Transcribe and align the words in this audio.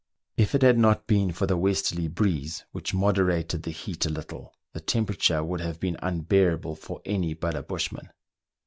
If 0.35 0.55
it 0.55 0.63
had 0.63 0.79
not 0.79 1.05
been 1.05 1.31
for 1.31 1.45
the 1.45 1.55
westerly 1.55 2.07
breeze, 2.07 2.65
which 2.71 2.91
moderated 2.91 3.61
th6 3.61 3.71
heat 3.71 4.05
a 4.07 4.09
little, 4.09 4.51
the 4.73 4.79
temperature 4.79 5.43
would 5.43 5.59
have 5.61 5.79
been 5.79 5.97
unbearable 6.01 6.75
for 6.77 7.01
any 7.05 7.35
but 7.35 7.55
a 7.55 7.61
bushman. 7.61 8.09